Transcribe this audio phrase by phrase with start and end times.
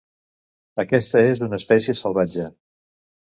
[0.83, 2.49] Aquesta és una espècie salvatge.